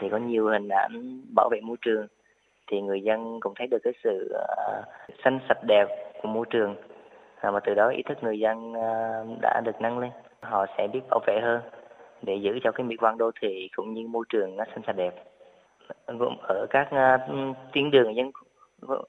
thì 0.00 0.08
có 0.08 0.16
nhiều 0.16 0.48
hình 0.48 0.68
ảnh 0.68 1.22
bảo 1.34 1.48
vệ 1.52 1.60
môi 1.60 1.76
trường. 1.80 2.06
Thì 2.70 2.80
người 2.80 3.00
dân 3.00 3.40
cũng 3.40 3.52
thấy 3.56 3.66
được 3.66 3.78
cái 3.82 3.92
sự 4.04 4.32
uh, 4.34 4.84
xanh 5.24 5.38
sạch 5.48 5.58
đẹp 5.66 5.86
của 6.22 6.28
môi 6.28 6.46
trường. 6.50 6.72
Uh, 7.46 7.54
mà 7.54 7.60
từ 7.60 7.74
đó 7.74 7.88
ý 7.88 8.02
thức 8.02 8.18
người 8.22 8.38
dân 8.38 8.72
uh, 8.72 9.38
đã 9.42 9.60
được 9.64 9.80
nâng 9.80 9.98
lên. 9.98 10.10
Họ 10.40 10.66
sẽ 10.78 10.88
biết 10.92 11.00
bảo 11.10 11.20
vệ 11.26 11.40
hơn 11.42 11.60
để 12.22 12.36
giữ 12.36 12.58
cho 12.62 12.72
cái 12.72 12.84
mỹ 12.84 12.96
quan 12.96 13.18
đô 13.18 13.30
thị 13.40 13.68
cũng 13.76 13.94
như 13.94 14.06
môi 14.08 14.24
trường 14.28 14.56
nó 14.56 14.64
xanh 14.64 14.82
sạch 14.86 14.96
đẹp. 14.96 15.14
Gồm 16.06 16.36
ở 16.42 16.66
các 16.70 16.88
uh, 16.92 17.56
tuyến 17.72 17.90
đường 17.90 18.16
dân 18.16 18.30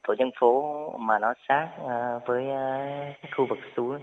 tổ 0.08 0.16
dân 0.20 0.30
phố 0.40 0.90
mà 1.00 1.20
nó 1.20 1.34
sát 1.48 1.70
uh, 1.82 2.26
với 2.26 2.46
uh, 2.46 3.32
khu 3.38 3.46
vực 3.50 3.60
suối. 3.76 4.00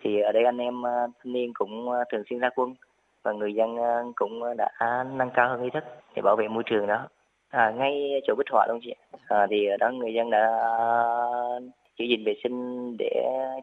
Thì 0.00 0.20
ở 0.20 0.32
đây 0.32 0.44
anh 0.44 0.58
em 0.58 0.80
uh, 0.80 1.10
thanh 1.24 1.32
niên 1.32 1.52
cũng 1.54 1.88
uh, 1.88 1.94
thường 2.12 2.22
xuyên 2.30 2.40
ra 2.40 2.50
quân 2.54 2.74
và 3.22 3.32
người 3.32 3.54
dân 3.54 3.76
ờ, 3.76 4.04
cũng 4.16 4.56
đã 4.56 5.04
nâng 5.12 5.30
cao 5.30 5.48
hơn 5.48 5.62
ý 5.62 5.70
thức 5.70 5.84
để 6.14 6.22
bảo 6.22 6.36
vệ 6.36 6.48
môi 6.48 6.62
trường 6.66 6.86
đó. 6.86 7.08
À, 7.50 7.70
ngay 7.70 8.20
chỗ 8.26 8.34
bích 8.38 8.50
họa 8.50 8.66
luôn 8.68 8.78
chị 8.82 8.94
à, 9.28 9.46
thì 9.50 9.66
ở 9.66 9.76
đó 9.76 9.90
người 9.90 10.14
dân 10.14 10.30
đã 10.30 10.58
ờ, 10.60 11.60
giữ 11.98 12.04
gìn 12.04 12.24
vệ 12.24 12.34
sinh 12.42 12.96
để 12.98 13.10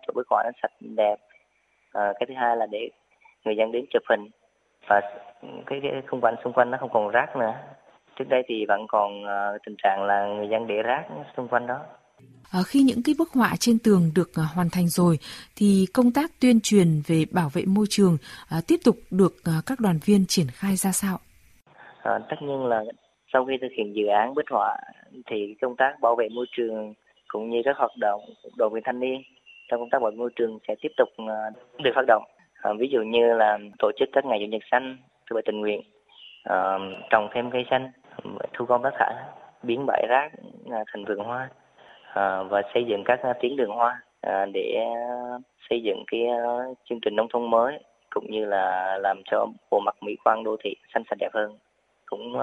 chỗ 0.08 0.14
bích 0.16 0.28
họa 0.30 0.44
nó 0.46 0.52
sạch 0.62 0.72
đẹp. 0.80 1.16
À, 1.94 2.14
cái 2.20 2.26
thứ 2.28 2.34
hai 2.34 2.58
là 2.58 2.66
để 2.66 2.90
người 3.46 3.56
dân 3.56 3.72
đến 3.72 3.86
chụp 3.90 4.04
hình 4.10 4.28
và 4.88 5.02
cái, 5.66 5.80
cái 5.84 6.02
không 6.06 6.22
cảnh 6.22 6.36
xung 6.44 6.54
quanh 6.54 6.72
nó 6.72 6.78
không 6.78 6.90
còn 6.90 7.10
rác 7.10 7.36
nữa. 7.36 7.54
Trước 8.16 8.26
đây 8.30 8.44
thì 8.48 8.66
vẫn 8.66 8.86
còn 8.88 9.24
uh, 9.24 9.62
tình 9.66 9.76
trạng 9.84 10.04
là 10.04 10.26
người 10.26 10.50
dân 10.50 10.68
để 10.68 10.84
rác 10.84 11.06
xung 11.38 11.48
quanh 11.48 11.68
đó. 11.68 11.80
À, 12.52 12.60
khi 12.68 12.80
những 12.82 13.04
cái 13.06 13.16
bức 13.20 13.30
họa 13.34 13.54
trên 13.60 13.78
tường 13.84 14.12
được 14.16 14.30
à, 14.36 14.44
hoàn 14.56 14.68
thành 14.72 14.88
rồi 14.88 15.18
thì 15.56 15.86
công 15.94 16.12
tác 16.12 16.32
tuyên 16.42 16.60
truyền 16.64 16.88
về 17.08 17.26
bảo 17.32 17.50
vệ 17.54 17.64
môi 17.68 17.86
trường 17.90 18.18
à, 18.50 18.58
tiếp 18.68 18.80
tục 18.86 18.96
được 19.12 19.34
à, 19.44 19.54
các 19.66 19.80
đoàn 19.80 20.00
viên 20.06 20.26
triển 20.28 20.48
khai 20.52 20.76
ra 20.76 20.92
sao? 20.92 21.18
À, 22.04 22.20
tất 22.30 22.36
nhiên 22.42 22.66
là 22.66 22.84
sau 23.34 23.46
khi 23.46 23.54
thực 23.62 23.72
hiện 23.78 23.96
dự 23.96 24.06
án 24.08 24.36
bích 24.36 24.50
họa 24.50 24.78
thì 25.26 25.56
công 25.62 25.76
tác 25.76 26.00
bảo 26.02 26.16
vệ 26.16 26.30
môi 26.30 26.46
trường 26.58 26.94
cũng 27.28 27.50
như 27.50 27.62
các 27.66 27.78
hoạt 27.78 27.92
động 28.00 28.22
đoàn 28.58 28.74
viên 28.74 28.84
thanh 28.86 29.00
niên 29.00 29.22
trong 29.68 29.80
công 29.80 29.90
tác 29.90 30.02
bảo 30.02 30.12
vệ 30.12 30.18
môi 30.18 30.30
trường 30.36 30.60
sẽ 30.68 30.76
tiếp 30.82 30.92
tục 30.98 31.10
à, 31.18 31.50
được 31.84 31.92
phát 31.96 32.06
động. 32.08 32.24
À, 32.62 32.72
ví 32.80 32.88
dụ 32.92 33.00
như 33.00 33.34
là 33.34 33.58
tổ 33.80 33.92
chức 34.00 34.10
các 34.14 34.26
ngày 34.26 34.40
chủ 34.42 34.46
nhật 34.46 34.62
xanh, 34.72 34.98
thứ 35.30 35.34
bảy 35.34 35.44
tình 35.46 35.60
nguyện, 35.60 35.82
à, 36.44 36.78
trồng 37.10 37.30
thêm 37.34 37.52
cây 37.52 37.66
xanh, 37.70 37.92
thu 38.54 38.66
gom 38.66 38.82
rác 38.82 38.94
thải, 39.00 39.14
biến 39.64 39.86
bãi 39.86 40.06
rác 40.10 40.30
thành 40.94 41.06
vườn 41.06 41.20
hoa 41.20 41.50
Ờ, 42.18 42.44
và 42.44 42.62
xây 42.74 42.84
dựng 42.84 43.04
các 43.04 43.20
ờ, 43.22 43.34
tuyến 43.42 43.56
đường 43.56 43.70
hoa 43.70 44.02
ờ, 44.22 44.46
để 44.54 44.86
xây 45.70 45.82
dựng 45.84 46.04
cái 46.08 46.22
chương 46.90 47.00
trình 47.00 47.16
nông 47.16 47.28
thôn 47.34 47.50
mới 47.50 47.80
cũng 48.10 48.32
như 48.32 48.46
là 48.46 48.98
làm 49.02 49.22
cho 49.26 49.48
bộ 49.72 49.80
mặt 49.80 49.96
mỹ 50.02 50.16
quan 50.26 50.44
đô 50.44 50.58
thị 50.64 50.76
xanh 50.94 51.04
sạch 51.10 51.18
đẹp 51.20 51.30
hơn. 51.34 51.58
Cũng 52.06 52.38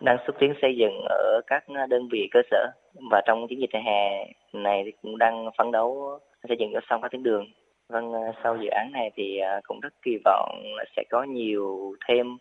đang 0.00 0.16
xúc 0.26 0.36
tiến 0.38 0.54
xây 0.62 0.76
dựng 0.76 1.04
ở 1.08 1.40
các 1.46 1.64
đơn 1.88 2.08
vị 2.12 2.28
cơ 2.30 2.40
sở 2.50 2.66
và 3.10 3.22
trong 3.26 3.46
chiến 3.48 3.60
dịch 3.60 3.70
hè 3.72 4.26
này 4.52 4.82
thì 4.84 4.92
cũng 5.02 5.18
đang 5.18 5.50
phấn 5.58 5.72
đấu 5.72 6.18
xây 6.48 6.56
dựng 6.60 6.70
cho 6.72 6.80
xong 6.90 7.02
các 7.02 7.10
tuyến 7.10 7.22
đường. 7.22 7.46
Vâng 7.88 8.12
sau 8.42 8.56
dự 8.56 8.68
án 8.68 8.90
này 8.92 9.10
thì 9.14 9.40
cũng 9.64 9.80
rất 9.80 9.92
kỳ 10.02 10.18
vọng 10.24 10.62
là 10.76 10.84
sẽ 10.96 11.04
có 11.10 11.22
nhiều 11.22 11.94
thêm 12.08 12.38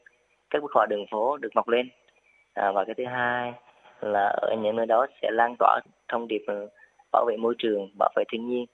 các 0.49 0.61
bức 0.61 0.71
họa 0.73 0.85
đường 0.89 1.05
phố 1.11 1.37
được 1.37 1.55
mọc 1.55 1.67
lên. 1.67 1.89
À, 2.53 2.71
và 2.71 2.85
cái 2.85 2.95
thứ 2.97 3.05
hai 3.05 3.53
là 4.01 4.25
ở 4.25 4.55
những 4.61 4.75
nơi 4.75 4.85
đó 4.85 5.07
sẽ 5.21 5.31
lan 5.31 5.55
tỏa 5.59 5.79
thông 6.09 6.27
điệp 6.27 6.41
ờ, 6.47 6.67
bảo 7.11 7.25
vệ 7.25 7.37
môi 7.37 7.55
trường 7.57 7.89
bảo 7.99 8.09
vệ 8.15 8.23
thiên 8.31 8.49
nhiên 8.49 8.65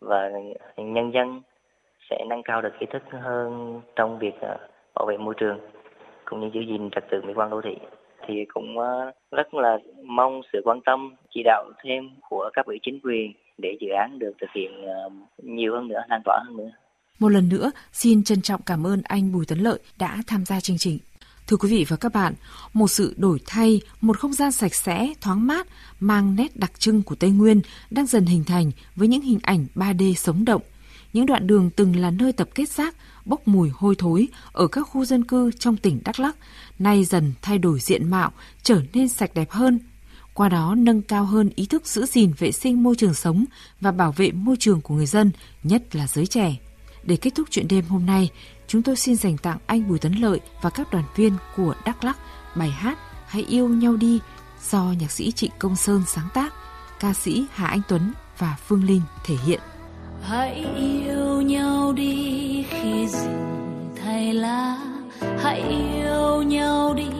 và 0.00 0.30
nhân 0.76 1.12
dân 1.14 1.42
sẽ 2.10 2.24
nâng 2.28 2.42
cao 2.42 2.62
được 2.62 2.72
ý 2.78 2.86
thức 2.92 3.02
hơn 3.10 3.80
trong 3.96 4.18
việc 4.18 4.34
ờ, 4.40 4.56
bảo 4.94 5.06
vệ 5.06 5.16
môi 5.16 5.34
trường 5.36 5.58
cũng 6.24 6.40
như 6.40 6.50
giữ 6.54 6.60
gìn 6.60 6.90
trật 6.90 7.04
tự 7.10 7.22
mỹ 7.22 7.32
quan 7.36 7.50
đô 7.50 7.60
thị 7.62 7.76
thì 8.26 8.44
cũng 8.54 8.78
ờ, 8.78 9.12
rất 9.30 9.54
là 9.54 9.78
mong 10.04 10.42
sự 10.52 10.60
quan 10.64 10.80
tâm 10.80 11.14
chỉ 11.34 11.42
đạo 11.44 11.70
thêm 11.84 12.10
của 12.28 12.50
các 12.52 12.66
vị 12.66 12.78
chính 12.82 13.00
quyền 13.02 13.32
để 13.58 13.76
dự 13.80 13.88
án 13.88 14.18
được 14.18 14.32
thực 14.40 14.50
hiện 14.54 14.84
nhiều 15.42 15.74
hơn 15.74 15.88
nữa 15.88 16.02
lan 16.08 16.20
tỏa 16.24 16.38
hơn 16.46 16.56
nữa 16.56 16.70
một 17.20 17.28
lần 17.28 17.48
nữa, 17.48 17.70
xin 17.92 18.24
trân 18.24 18.42
trọng 18.42 18.60
cảm 18.66 18.86
ơn 18.86 19.02
anh 19.04 19.32
Bùi 19.32 19.46
Tấn 19.46 19.58
Lợi 19.58 19.78
đã 19.98 20.18
tham 20.26 20.44
gia 20.44 20.60
chương 20.60 20.78
trình. 20.78 20.98
Thưa 21.50 21.56
quý 21.56 21.68
vị 21.68 21.84
và 21.88 21.96
các 21.96 22.12
bạn, 22.12 22.34
một 22.72 22.88
sự 22.88 23.14
đổi 23.16 23.40
thay, 23.46 23.80
một 24.00 24.18
không 24.18 24.32
gian 24.32 24.52
sạch 24.52 24.74
sẽ, 24.74 25.14
thoáng 25.20 25.46
mát, 25.46 25.66
mang 26.00 26.36
nét 26.36 26.56
đặc 26.56 26.72
trưng 26.78 27.02
của 27.02 27.14
Tây 27.14 27.30
Nguyên 27.30 27.60
đang 27.90 28.06
dần 28.06 28.26
hình 28.26 28.44
thành 28.44 28.70
với 28.96 29.08
những 29.08 29.22
hình 29.22 29.38
ảnh 29.42 29.66
3D 29.74 30.14
sống 30.14 30.44
động. 30.44 30.62
Những 31.12 31.26
đoạn 31.26 31.46
đường 31.46 31.70
từng 31.76 31.96
là 31.96 32.10
nơi 32.10 32.32
tập 32.32 32.48
kết 32.54 32.68
rác, 32.68 32.96
bốc 33.24 33.48
mùi 33.48 33.70
hôi 33.74 33.94
thối 33.98 34.28
ở 34.52 34.66
các 34.66 34.82
khu 34.82 35.04
dân 35.04 35.24
cư 35.24 35.50
trong 35.58 35.76
tỉnh 35.76 36.00
Đắk 36.04 36.20
Lắk, 36.20 36.36
nay 36.78 37.04
dần 37.04 37.32
thay 37.42 37.58
đổi 37.58 37.80
diện 37.80 38.10
mạo, 38.10 38.32
trở 38.62 38.80
nên 38.92 39.08
sạch 39.08 39.30
đẹp 39.34 39.50
hơn. 39.50 39.78
Qua 40.34 40.48
đó 40.48 40.74
nâng 40.78 41.02
cao 41.02 41.24
hơn 41.24 41.50
ý 41.56 41.66
thức 41.66 41.86
giữ 41.86 42.06
gìn 42.06 42.32
vệ 42.38 42.52
sinh 42.52 42.82
môi 42.82 42.94
trường 42.96 43.14
sống 43.14 43.44
và 43.80 43.92
bảo 43.92 44.12
vệ 44.12 44.32
môi 44.32 44.56
trường 44.58 44.80
của 44.80 44.94
người 44.94 45.06
dân, 45.06 45.30
nhất 45.62 45.96
là 45.96 46.06
giới 46.06 46.26
trẻ. 46.26 46.56
Để 47.02 47.16
kết 47.16 47.30
thúc 47.34 47.48
chuyện 47.50 47.68
đêm 47.68 47.84
hôm 47.88 48.06
nay, 48.06 48.30
chúng 48.66 48.82
tôi 48.82 48.96
xin 48.96 49.16
dành 49.16 49.38
tặng 49.38 49.58
anh 49.66 49.88
Bùi 49.88 49.98
Tấn 49.98 50.12
Lợi 50.12 50.40
và 50.62 50.70
các 50.70 50.92
đoàn 50.92 51.04
viên 51.16 51.32
của 51.56 51.74
Đắk 51.84 52.04
Lắk 52.04 52.18
bài 52.56 52.70
hát 52.70 52.98
Hãy 53.30 53.44
yêu 53.48 53.68
nhau 53.68 53.96
đi 53.96 54.20
do 54.70 54.94
nhạc 55.00 55.10
sĩ 55.10 55.32
Trịnh 55.32 55.50
Công 55.58 55.76
Sơn 55.76 56.02
sáng 56.06 56.28
tác, 56.34 56.54
ca 57.00 57.12
sĩ 57.12 57.44
Hà 57.52 57.66
Anh 57.66 57.80
Tuấn 57.88 58.12
và 58.38 58.56
Phương 58.66 58.84
Linh 58.84 59.00
thể 59.24 59.34
hiện. 59.46 59.60
Hãy 60.22 60.66
yêu 60.76 61.42
nhau 61.42 61.92
đi 61.92 62.64
khi 62.70 63.06
rừng 63.06 63.94
thay 64.02 64.34
lá, 64.34 64.76
hãy 65.42 65.60
yêu 65.60 66.42
nhau 66.42 66.94
đi 66.94 67.10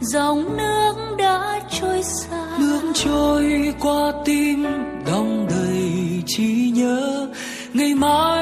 dòng 0.00 0.56
nước 0.56 0.94
đã 1.18 1.60
trôi 1.80 2.02
xa. 2.02 2.56
Nước 2.58 2.92
trôi 2.94 3.74
qua 3.80 4.12
tim 4.24 4.64
đong 5.06 5.46
đầy 5.50 6.22
trí 6.26 6.72
nhớ 6.74 7.28
ngày 7.74 7.94
mai 7.94 8.33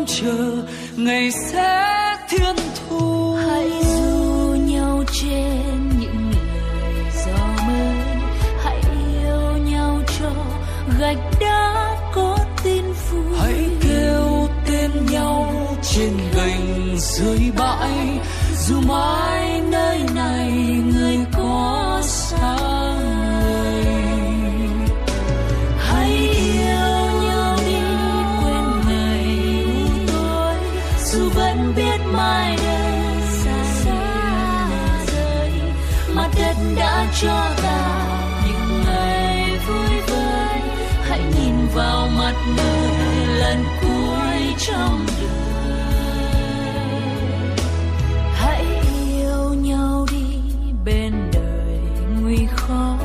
mong 0.00 0.06
chờ 0.06 0.62
ngày 0.96 1.30
sẽ 1.30 2.16
thiên 2.28 2.56
thu. 2.76 3.34
Hãy 3.34 3.70
du 3.84 4.54
nhau 4.54 5.04
trên 5.12 5.88
những 6.00 6.32
lời 6.32 7.04
gió 7.26 7.64
mới. 7.66 7.96
Hãy 8.64 8.80
yêu 9.22 9.56
nhau 9.70 10.02
cho 10.18 10.30
gạch 11.00 11.40
đá 11.40 11.96
có 12.14 12.38
tin 12.64 12.84
vui. 12.84 13.38
Hãy 13.38 13.68
kêu 13.82 14.48
tên 14.66 14.90
nhau 15.10 15.52
trên 15.82 16.12
gành 16.34 16.96
dưới 16.98 17.40
bãi. 17.58 18.18
Dù 18.66 18.80
mãi 18.80 19.60
nơi 19.70 19.98
này 20.14 20.69
cho 37.20 37.54
ta. 37.62 38.06
Những 38.46 38.82
ngày 38.86 39.58
vui 39.66 40.00
vơi, 40.06 40.60
hãy 41.02 41.20
nhìn 41.38 41.54
vào 41.74 42.08
mặt 42.18 42.34
người 42.56 43.26
lần 43.26 43.64
cuối 43.80 44.54
trong 44.58 45.06
đời. 45.06 45.30
Hãy 48.34 48.64
yêu 49.18 49.54
nhau 49.54 50.06
đi 50.10 50.40
bên 50.84 51.12
đời 51.32 51.78
nguy 52.20 52.46
khó. 52.56 52.96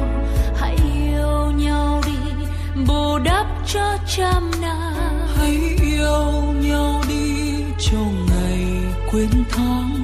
Hãy 0.56 0.78
yêu 1.06 1.52
nhau 1.52 2.02
đi, 2.06 2.46
bù 2.88 3.20
đắp 3.20 3.46
cho 3.74 3.98
trăm 4.08 4.52
năm. 4.62 4.94
Hãy 5.38 5.78
yêu 5.82 6.32
nhau 6.62 7.02
đi 7.10 7.64
trong 7.80 8.26
ngày 8.30 8.68
quên 9.12 9.44
tháng 9.52 9.95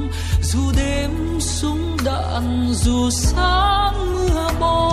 đạn 2.05 2.67
dù 2.74 3.10
sáng 3.10 4.15
mưa 4.15 4.50
bom 4.60 4.90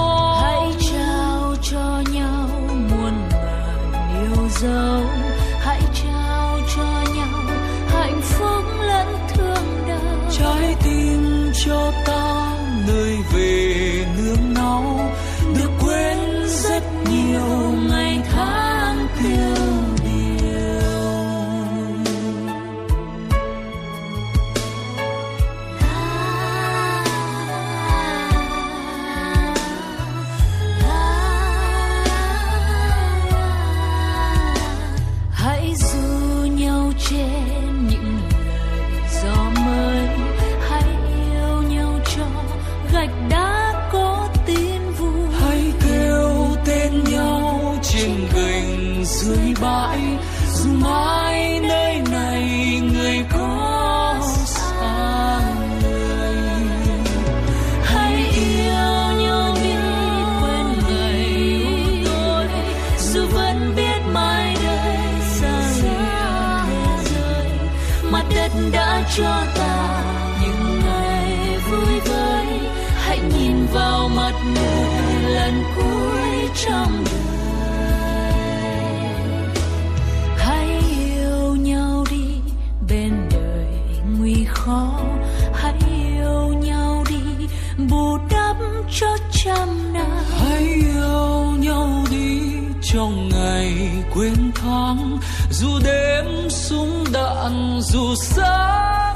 quên 94.18 94.52
tháng 94.54 95.18
dù 95.50 95.68
đêm 95.84 96.50
súng 96.50 97.04
đạn 97.12 97.80
dù 97.82 98.14
sáng 98.14 99.07